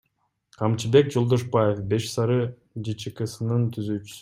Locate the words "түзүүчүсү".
3.77-4.19